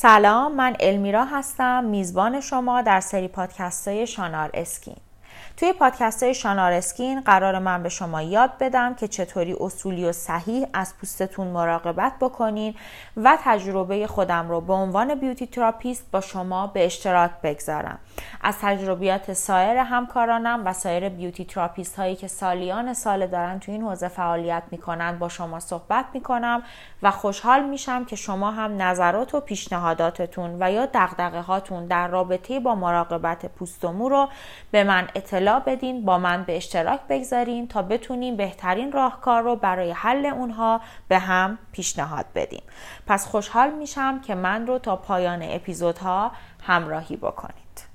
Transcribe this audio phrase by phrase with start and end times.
[0.00, 4.96] سلام من المیرا هستم میزبان شما در سری پادکست های شانار اسکین.
[5.56, 10.12] توی پادکست های شانار اسکین قراره من به شما یاد بدم که چطوری اصولی و
[10.12, 12.74] صحیح از پوستتون مراقبت بکنین
[13.16, 17.98] و تجربه خودم رو به عنوان beauty therapist با شما به اشتراک بگذارم.
[18.40, 23.82] از تجربیات سایر همکارانم و سایر beauty therapist هایی که سالیان سال دارن توی این
[23.82, 26.62] حوزه فعالیت می‌کنن با شما صحبت می‌کنم
[27.02, 32.60] و خوشحال میشم که شما هم نظرات و پیشنهاداتتون و یا دقدقه هاتون در رابطه
[32.60, 34.28] با مراقبت پوست و مو رو
[34.70, 39.90] به من اطلاع بدین با من به اشتراک بگذارین تا بتونیم بهترین راهکار رو برای
[39.90, 42.62] حل اونها به هم پیشنهاد بدیم.
[43.06, 46.32] پس خوشحال میشم که من رو تا پایان اپیزودها
[46.62, 47.87] همراهی بکنید.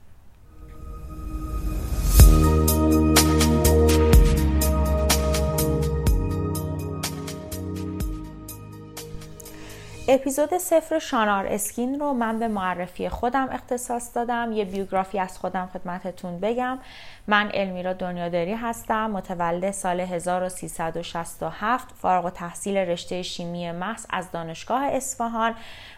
[10.08, 14.52] اپیزود صفر شانار اسکین رو من به معرفی خودم اختصاص دادم.
[14.52, 16.80] یه بیوگرافی از خودم خدمتتون بگم.
[17.28, 25.56] من المیرا دنیاداری هستم متولد سال 1367 فارغ تحصیل رشته شیمی محض از دانشگاه اصفهان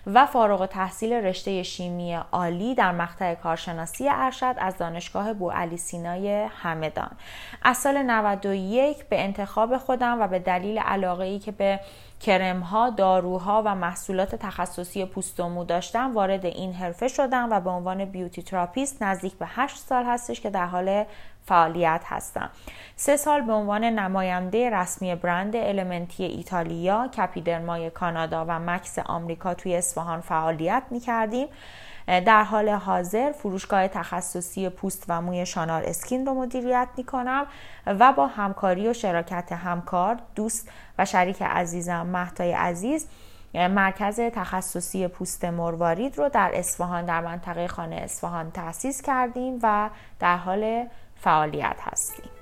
[0.07, 6.47] و فارغ تحصیل رشته شیمی عالی در مقطع کارشناسی ارشد از دانشگاه بو علی سینای
[6.63, 7.11] همدان.
[7.63, 11.79] از سال 91 به انتخاب خودم و به دلیل علاقه ای که به
[12.19, 17.59] کرم ها، داروها و محصولات تخصصی پوست و مو داشتم وارد این حرفه شدم و
[17.59, 21.05] به عنوان beauty therapist نزدیک به 8 سال هستش که در حال
[21.45, 22.49] فعالیت هستم
[22.95, 29.75] سه سال به عنوان نماینده رسمی برند المنتی ایتالیا کپیدرمای کانادا و مکس آمریکا توی
[29.75, 31.47] اصفهان فعالیت می کردیم
[32.07, 37.45] در حال حاضر فروشگاه تخصصی پوست و موی شانار اسکین رو مدیریت می کنم
[37.85, 43.07] و با همکاری و شراکت همکار دوست و شریک عزیزم مهتای عزیز
[43.55, 49.89] مرکز تخصصی پوست مروارید رو در اصفهان در منطقه خانه اصفهان تأسیس کردیم و
[50.19, 52.34] در حال فعالیت هستیم.